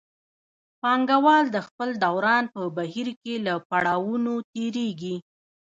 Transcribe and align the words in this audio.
پانګوال 0.81 1.45
د 1.51 1.57
خپل 1.67 1.89
دوران 2.05 2.43
په 2.53 2.61
بهیر 2.77 3.07
کې 3.23 3.35
له 3.45 3.53
پړاوونو 3.69 4.33
تېرېږي 4.53 5.15